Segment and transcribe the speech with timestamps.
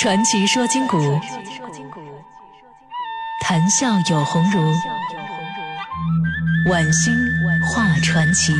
[0.00, 0.98] 传奇说今古，
[3.40, 4.60] 谈笑有鸿儒。
[6.68, 7.14] 晚星
[7.62, 8.52] 画传奇。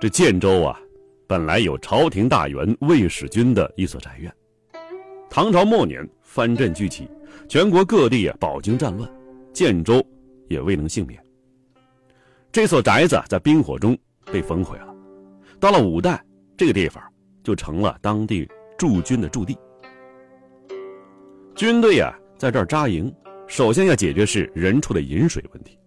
[0.00, 0.78] 这建州啊，
[1.26, 4.30] 本来有朝廷大员魏使君的一所宅院。
[5.32, 7.08] 唐朝末年，藩镇聚起，
[7.48, 9.08] 全国各地啊饱经战乱，
[9.52, 10.04] 建州
[10.48, 11.22] 也未能幸免。
[12.50, 13.96] 这所宅子在兵火中
[14.32, 14.92] 被焚毁了。
[15.60, 16.20] 到了五代，
[16.56, 17.00] 这个地方
[17.44, 19.56] 就成了当地驻军的驻地。
[21.54, 23.14] 军队呀在这儿扎营，
[23.46, 25.78] 首先要解决是人畜的饮水问题，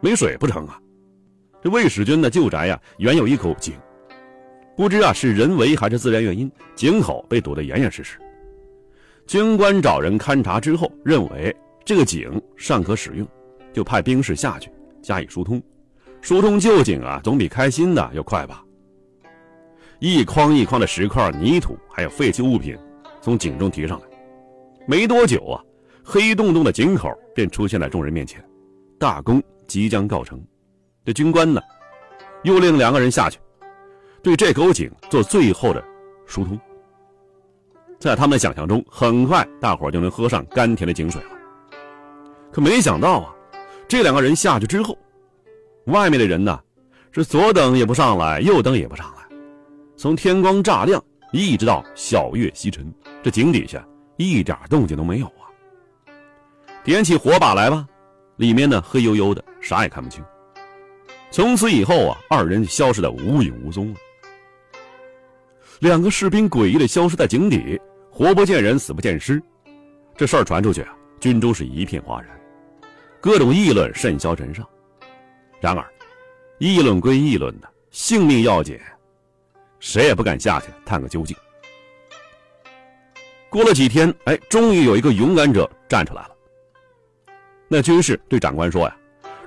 [0.00, 0.80] 没水不成啊。
[1.60, 3.74] 这魏使君的旧宅呀，原有一口井，
[4.76, 8.20] 不知啊是人为还是自然原因，井口被堵得严严实实。
[9.26, 13.26] 军官找人勘察之后，认为这个井尚可使用，
[13.72, 14.70] 就派兵士下去
[15.02, 15.62] 加以疏通。
[16.20, 18.62] 疏通旧井啊，总比开新的要快吧。
[19.98, 22.76] 一筐一筐的石块、泥土还有废弃物品
[23.20, 24.06] 从井中提上来，
[24.86, 25.60] 没多久啊，
[26.04, 28.44] 黑洞洞的井口便出现在众人面前，
[28.98, 30.42] 大功即将告成。
[31.04, 31.60] 这军官呢，
[32.42, 33.38] 又令两个人下去，
[34.22, 35.82] 对这口井做最后的
[36.26, 36.58] 疏通。
[38.04, 41.30] 在他们的想象中，很快大伙就能喝上甘甜的井水了。
[42.52, 43.34] 可没想到啊，
[43.88, 44.98] 这两个人下去之后，
[45.86, 46.60] 外面的人呢，
[47.12, 49.22] 是左等也不上来，右等也不上来。
[49.96, 51.02] 从天光乍亮
[51.32, 53.82] 一直到晓月西沉，这井底下
[54.18, 55.48] 一点动静都没有啊。
[56.84, 57.88] 点起火把来吧，
[58.36, 60.22] 里面呢黑黝黝的，啥也看不清。
[61.30, 63.96] 从此以后啊，二人消失的无影无踪了。
[65.80, 67.80] 两个士兵诡异的消失在井底，
[68.16, 69.42] 活不见人，死不见尸。
[70.16, 72.30] 这事儿传出去啊，军中是一片哗然，
[73.20, 74.64] 各种议论甚嚣尘上。
[75.60, 75.84] 然而，
[76.58, 78.78] 议论归议论的，性命要紧，
[79.80, 81.36] 谁也不敢下去探个究竟。
[83.50, 86.30] 过了几天，哎，终于有一个勇敢者站出来了。
[87.66, 88.96] 那军士对长官说呀。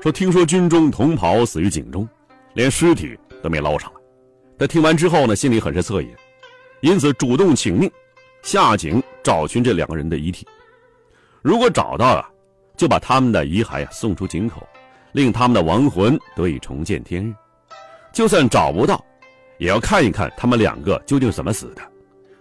[0.02, 2.08] 说听说军中同袍死于井中，
[2.54, 4.00] 连尸体都没捞上来。
[4.60, 6.14] 他听完之后呢，心里很是恻隐，
[6.82, 7.90] 因此主动请命
[8.48, 10.48] 下井找寻这两个人的遗体。
[11.42, 12.26] 如果找到了，
[12.78, 14.66] 就把他们的遗骸啊送出井口，
[15.12, 17.36] 令他们的亡魂得以重见天日。
[18.14, 19.04] 就算找不到，
[19.58, 21.82] 也要看一看他们两个究竟怎么死的，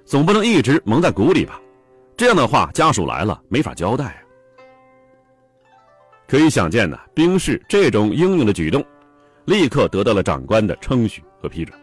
[0.04, 1.60] 总不能一直蒙在鼓里吧？
[2.16, 4.22] 这样的话，家属来了没法交代啊。
[6.28, 8.84] 可以想见呢，兵士这种英勇的举动，
[9.46, 11.76] 立刻得到了长官的称许和批准。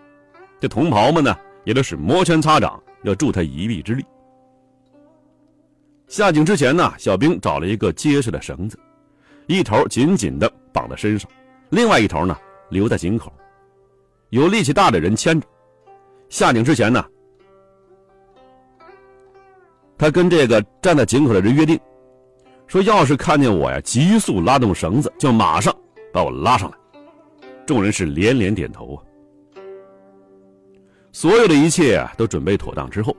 [0.62, 4.06] 这同袍们呢，也都是摩拳擦掌，要助他一臂之力。
[6.14, 8.78] 下井之前呢，小兵找了一个结实的绳子，
[9.48, 11.28] 一头紧紧的绑在身上，
[11.72, 12.38] 另外一头呢
[12.70, 13.34] 留在井口，
[14.30, 15.48] 有力气大的人牵着。
[16.30, 17.04] 下井之前呢，
[19.98, 21.80] 他跟这个站在井口的人约定。
[22.68, 25.76] 说：“要是看见我呀，急速拉动绳子，就马上
[26.14, 26.78] 把我拉上来。”
[27.66, 29.02] 众人是连连点头啊。
[31.12, 33.18] 所有的一切啊都准备妥当之后，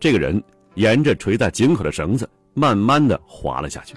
[0.00, 0.42] 这个人
[0.76, 3.94] 沿着垂在井口的绳子，慢慢的滑了下去。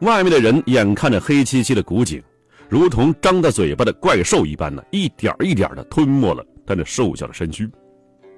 [0.00, 2.22] 外面的人眼看着黑漆漆的古井，
[2.68, 7.68] 如同张大嘴巴的怪兽一般呢，一点一点的吞没了他那瘦小的身躯，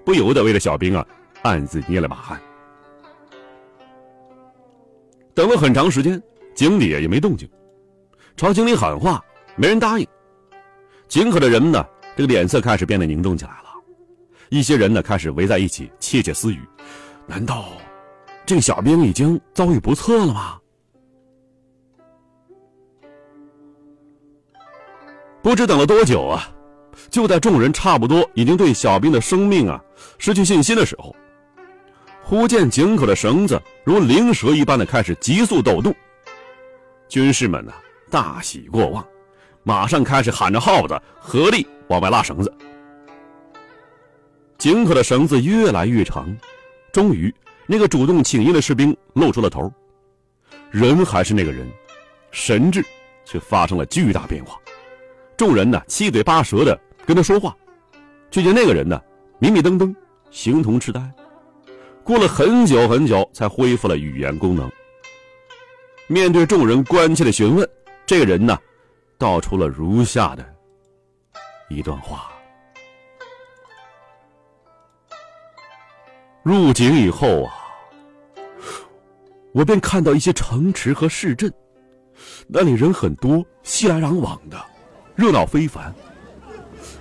[0.04, 1.06] 不由得为了小兵啊，
[1.42, 2.40] 暗自捏了把汗。
[5.34, 6.20] 等了很长时间，
[6.54, 7.48] 井里也没动静，
[8.36, 9.22] 朝井里喊话，
[9.56, 10.06] 没人答应。
[11.08, 11.86] 井口的人呢，
[12.16, 13.70] 这个脸色开始变得凝重起来了。
[14.50, 16.60] 一些人呢，开始围在一起窃窃私语：
[17.26, 17.68] 难道
[18.44, 20.58] 这个小兵已经遭遇不测了吗？
[25.42, 26.48] 不知等了多久啊！
[27.10, 29.82] 就在众人差不多已经对小兵的生命啊
[30.18, 31.14] 失去信心的时候。
[32.22, 35.92] 忽见井口的绳子如灵蛇一般的开始急速抖动，
[37.08, 37.72] 军士们呢
[38.08, 39.04] 大喜过望，
[39.64, 42.52] 马上开始喊着号子，合力往外拉绳子。
[44.58, 46.32] 井口的绳子越来越长，
[46.92, 47.34] 终于，
[47.66, 49.72] 那个主动请缨的士兵露出了头。
[50.70, 51.66] 人还是那个人，
[52.30, 52.84] 神智
[53.24, 54.58] 却发生了巨大变化。
[55.36, 57.56] 众人呢七嘴八舌的跟他说话，
[58.30, 59.00] 却见那个人呢
[59.38, 59.94] 迷迷瞪瞪，
[60.30, 61.00] 形同痴呆。
[62.04, 64.70] 过了很久很久，才恢复了语言功能。
[66.08, 67.68] 面对众人关切的询问，
[68.04, 68.58] 这个人呢，
[69.16, 70.44] 道出了如下的
[71.70, 72.31] 一段话：
[76.42, 77.54] 入井以后啊，
[79.52, 81.52] 我便看到一些城池和市镇，
[82.48, 84.60] 那里人很多，熙来攘往的，
[85.14, 85.94] 热闹非凡。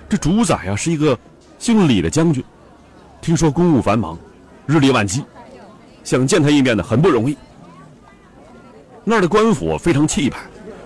[0.08, 1.18] 这主宰啊是一个
[1.58, 2.42] 姓李的将军，
[3.20, 4.16] 听说公务繁忙，
[4.64, 5.24] 日理万机，
[6.04, 7.36] 想见他一面呢很不容易。
[9.02, 10.38] 那儿的官府非常气派，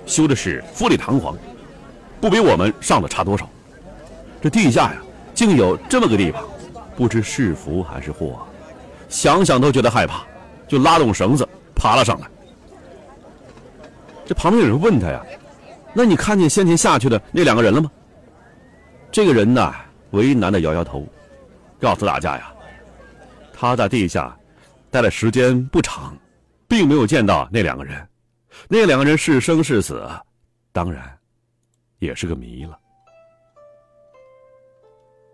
[0.07, 1.37] 修的是富丽堂皇，
[2.23, 3.47] 不比我们上的差多少。
[4.41, 5.03] 这地下呀，
[5.35, 6.43] 竟有这么个地方，
[6.97, 8.47] 不知是福还是祸，
[9.09, 10.25] 想想都觉得害怕，
[10.67, 12.27] 就拉动绳子爬了上来。
[14.25, 15.25] 这旁边有人问他呀
[15.95, 17.91] ：“那你看见先前下去的那两个人了吗？”
[19.13, 19.75] 这个人呢，
[20.11, 21.07] 为难的摇摇头，
[21.79, 22.53] 告诉大家呀
[23.53, 24.37] ：“他在地下
[24.91, 26.17] 待的时间不长。”
[26.69, 28.05] 并没有见到那两个人，
[28.69, 30.05] 那两个人是生是死，
[30.73, 31.17] 当然
[32.01, 32.77] 也是个谜了。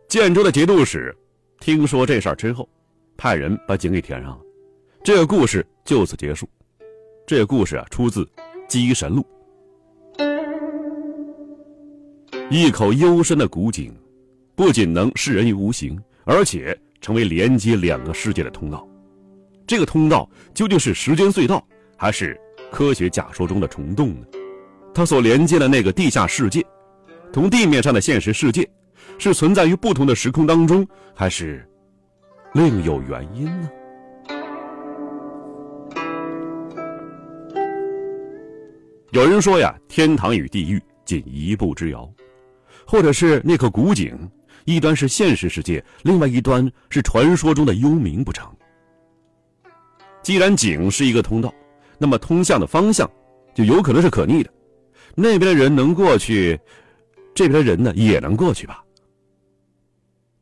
[0.09, 1.17] 建州的节度使
[1.63, 2.69] 听说这事儿之后，
[3.17, 4.41] 派人把井给填上了，
[5.05, 6.49] 这个故事就此结束。
[7.25, 8.25] 这个故事啊，出自
[8.67, 9.25] 《鸡神录》。
[12.51, 13.95] 一口幽深的古井，
[14.57, 18.85] 不仅能示人于无形，而且成为连接两个世界的通道。
[19.65, 21.65] 这个通道究竟是时间隧道，
[21.97, 22.37] 还是
[22.73, 24.27] 科学假说中的虫洞呢？
[24.93, 26.67] 它所连接的那个地下世界，
[27.33, 28.69] 同地面上的现实世界，
[29.23, 30.85] 是存在于不同的时空当中，
[31.15, 31.65] 还是
[32.55, 33.71] 另有原因呢？
[39.13, 42.13] 有人说呀，天堂与地狱仅一步之遥，
[42.85, 44.19] 或者是那口古井，
[44.65, 48.51] 一端是现实世界，另外一端是传说中的幽冥不成？
[50.21, 51.55] 既然井是一个通道，
[51.97, 53.09] 那么通向的方向
[53.55, 54.51] 就有可能是可逆的。
[55.15, 56.59] 那边的人能过去，
[57.35, 58.83] 这边的人呢也能过去吧？《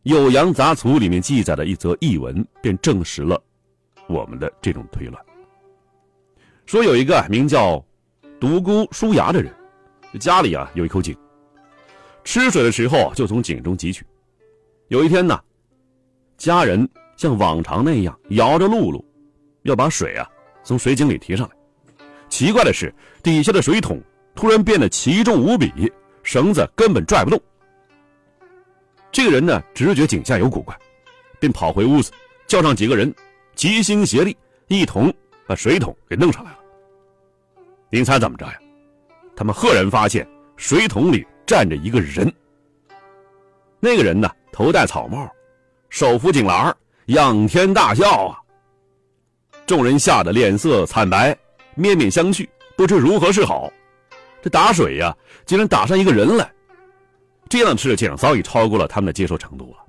[0.05, 3.39] 酉阳杂俎》里面记载的一则译文，便证实了
[4.09, 5.17] 我们的这种推论。
[6.65, 7.85] 说有一个名叫
[8.41, 9.53] 独孤叔牙的人，
[10.19, 11.15] 家里啊有一口井，
[12.25, 14.03] 吃水的时候就从井中汲取。
[14.89, 15.39] 有一天呢，
[16.39, 19.05] 家人像往常那样摇着辘轳。
[19.65, 20.27] 要把水啊
[20.65, 21.55] 从水井里提上来，
[22.31, 22.91] 奇怪的是，
[23.23, 24.01] 底下的水桶
[24.35, 25.71] 突然变得奇重无比，
[26.23, 27.39] 绳子根本拽不动。
[29.13, 30.77] 这个人呢，直觉井下有古怪，
[31.39, 32.13] 便跑回屋子，
[32.47, 33.13] 叫上几个人，
[33.57, 34.37] 齐心协力，
[34.69, 35.13] 一同
[35.47, 36.59] 把水桶给弄上来了。
[37.91, 38.55] 您猜怎么着呀？
[39.35, 40.27] 他们赫然发现
[40.57, 42.33] 水桶里站着一个人。
[43.81, 45.29] 那个人呢，头戴草帽，
[45.89, 46.75] 手扶井栏，
[47.07, 48.39] 仰天大笑啊！
[49.67, 51.37] 众人吓得脸色惨白，
[51.75, 53.73] 面面相觑，不知如何是好。
[54.43, 55.17] 这打水呀，
[55.47, 56.53] 竟然打上一个人来，
[57.51, 59.85] 这样的事情早已超过了他们的接受程度了。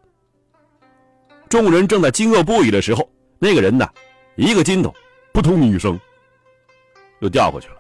[1.47, 3.87] 众人正在惊愕不已的时候，那个人呢，
[4.35, 4.91] 一个筋斗，
[5.31, 5.97] 扑通一声，
[7.19, 7.75] 又掉过去了，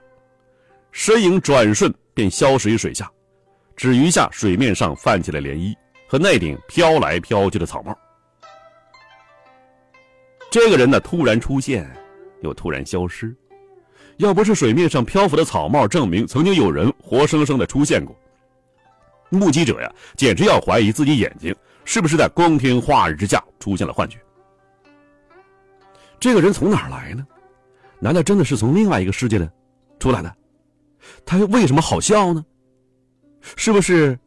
[0.91, 3.11] 身影转瞬便消失于水下，
[3.75, 5.75] 只余下水面上泛起了涟漪
[6.07, 7.97] 和那顶飘来飘去的草帽。
[10.51, 11.89] 这个人呢，突然出现，
[12.43, 13.35] 又突然消失。
[14.17, 18.15] 要不是水面上漂浮的草帽证明曾经有人活生生的出现过，
[19.31, 21.55] 目击者呀，简直要怀疑自己眼睛
[21.85, 24.19] 是不是在光天化日之下出现了幻觉。
[26.19, 27.25] 这个人从哪儿来呢？
[27.99, 29.51] 难道真的是从另外一个世界的
[29.99, 30.35] 出来的？
[31.25, 32.45] 他又为什么好笑呢？
[33.55, 34.19] 是不是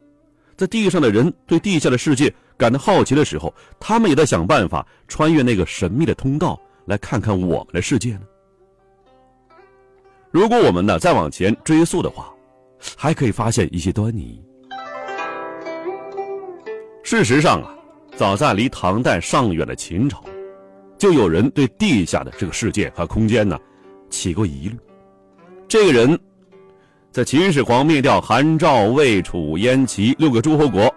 [0.57, 2.33] 在地上的人对地下的世界？
[2.57, 8.21] 感到好奇的时候，他们也在想办法穿越那个神秘的通道，来看看我们的世界呢。
[10.31, 12.33] 如果我们呢再往前追溯的话，
[12.97, 14.41] 还可以发现一些端倪。
[17.05, 17.71] 事实上啊，
[18.15, 20.23] 早在离唐代尚远的秦朝，
[20.97, 23.55] 就有人对地下的这个世界和空间呢
[24.09, 24.75] 起过疑虑。
[25.67, 26.19] 这个人，
[27.11, 30.93] 在秦始皇灭掉韩、赵、魏、楚、燕、齐六个诸侯国。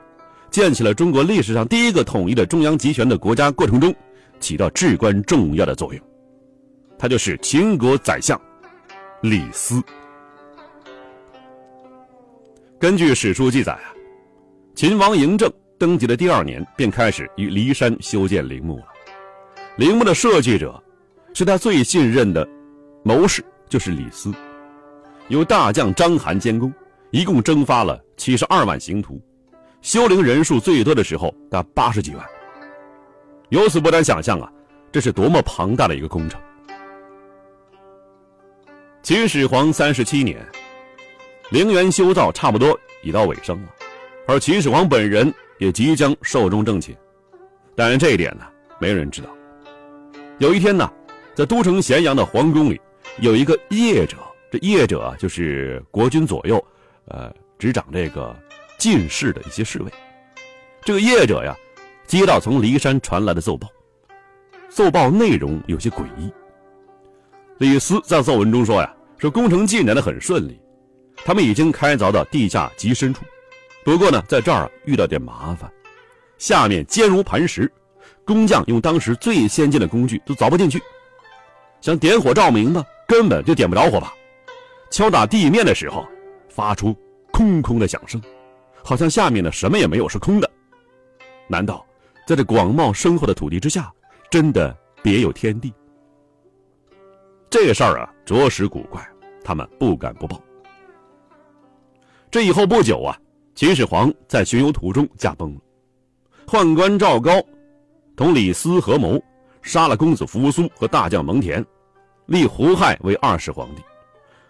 [0.50, 3.94] 建起了中国历史上第一个统一的中央集权的国家过程中，
[4.40, 6.02] 起到至关重要的作用。
[6.98, 8.40] 他就是秦国宰相
[9.20, 9.78] 李斯。
[12.78, 13.92] 根据史书记载啊，
[14.74, 18.84] 秦王嬴政登基的第二年便开始于骊山修建陵墓了。
[19.76, 20.82] 陵墓的设计者
[21.32, 22.46] 是他最信任的
[23.04, 24.34] 谋士，就是李斯，
[25.28, 26.72] 由大将章邯监工，
[27.12, 29.20] 一共征发了七十二万刑徒。
[29.80, 32.26] 修陵人数最多的时候达八十几万，
[33.50, 34.52] 由此不难想象啊，
[34.90, 36.40] 这是多么庞大的一个工程。
[39.00, 40.44] 秦始皇三十七年，
[41.50, 43.68] 陵园修造差不多已到尾声了，
[44.26, 46.96] 而秦始皇本人也即将寿终正寝。
[47.74, 48.44] 但是这一点呢，
[48.80, 49.28] 没人知道。
[50.38, 50.90] 有一天呢，
[51.34, 52.80] 在都城咸阳的皇宫里，
[53.20, 54.16] 有一个业者，
[54.50, 56.64] 这业者啊，就是国君左右，
[57.06, 58.34] 呃，执掌这个
[58.78, 59.92] 进士的一些侍卫。
[60.82, 61.56] 这个业者呀，
[62.06, 63.68] 接到从骊山传来的奏报，
[64.68, 66.32] 奏报内容有些诡异。
[67.58, 70.60] 李斯在奏文中说呀，说工程进展的很顺利，
[71.16, 73.24] 他们已经开凿到地下极深处，
[73.84, 75.70] 不过呢，在这儿遇到点麻烦，
[76.36, 77.70] 下面坚如磐石，
[78.24, 80.82] 工匠用当时最先进的工具都凿不进去，
[81.80, 84.12] 想点火照明吧，根本就点不着火吧。
[84.90, 86.06] 敲打地面的时候，
[86.48, 86.94] 发出
[87.32, 88.20] 空空的响声，
[88.84, 90.50] 好像下面呢什么也没有，是空的。
[91.46, 91.86] 难道
[92.26, 93.90] 在这广袤深厚的土地之下，
[94.30, 95.72] 真的别有天地？
[97.48, 99.02] 这个事儿啊，着实古怪，
[99.42, 100.38] 他们不敢不报。
[102.30, 103.18] 这以后不久啊，
[103.58, 105.60] 秦始皇在巡游途中驾崩了，
[106.46, 107.44] 宦官赵高
[108.14, 109.20] 同李斯合谋
[109.62, 111.66] 杀了公子扶苏和大将蒙恬，
[112.26, 113.82] 立胡亥为二世皇帝。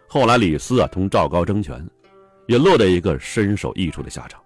[0.06, 1.82] 后来李斯啊同赵高争权，
[2.48, 4.38] 也落得一个身首异处的下场。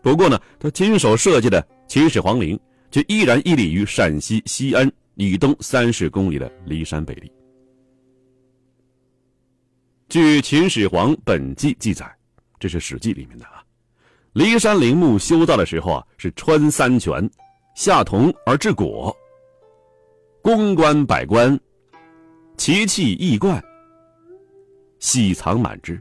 [0.00, 2.58] 不过呢，他亲手设计的秦始皇陵
[2.90, 7.30] 却依然屹立于陕西西安以东三十公里的骊山北麓。
[10.08, 12.10] 据《秦始皇本纪》记载，
[12.58, 13.59] 这是《史记》里面的啊。
[14.34, 17.28] 骊山陵墓修造的时候啊，是穿三泉，
[17.74, 19.14] 下铜而治果，
[20.40, 21.58] 宫观百官，
[22.56, 23.60] 奇器异怪，
[25.00, 26.00] 喜藏满之，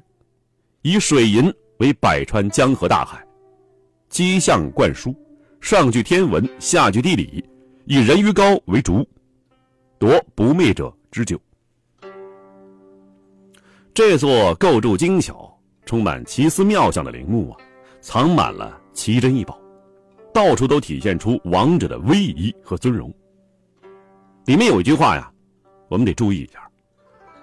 [0.84, 3.26] 以水银为百川江河大海，
[4.10, 5.16] 基象灌输，
[5.60, 7.44] 上具天文，下具地理，
[7.86, 9.04] 以人鱼膏为主，
[9.98, 11.40] 夺不灭者之久。
[13.92, 15.52] 这座构筑精巧、
[15.84, 17.58] 充满奇思妙想的陵墓啊，
[18.01, 19.60] 藏满了奇珍异宝，
[20.34, 23.13] 到处都体现出王者的威仪和尊荣。
[24.46, 25.32] 里面有一句话呀，
[25.89, 26.60] 我们得注意一下。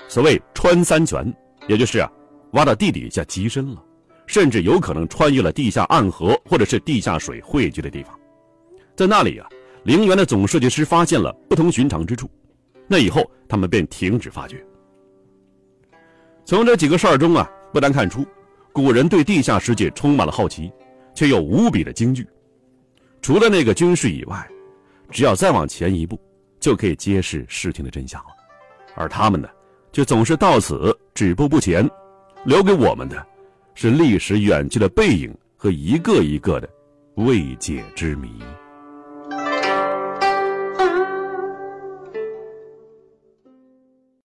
[0.08, 1.32] 所谓“穿三泉”，
[1.68, 2.10] 也就是啊，
[2.52, 3.82] 挖到地底下极深了，
[4.26, 8.18] 甚至有可能穿越了地下暗河或者是地下水汇聚的地方。
[8.96, 9.48] 在那里啊，
[9.84, 12.30] 陵园的总设计师发现了不同寻常之处，
[12.88, 14.64] 那以后他们便停止发掘。
[16.44, 18.24] 从这几个事儿中啊，不难看出，
[18.76, 20.70] 古人对地下世界充满了好奇，
[21.14, 22.28] 却又无比的惊惧。
[23.22, 24.46] 除了那个军事以外，
[25.10, 26.20] 只要再往前一步，
[26.60, 28.26] 就可以揭示事情的真相了。
[28.94, 29.48] 而他们呢，
[29.92, 31.88] 却总是到此止步不前，
[32.44, 33.26] 留给我们的，
[33.74, 36.68] 是历史远去的背影和一个一个的
[37.14, 38.28] 未解之谜。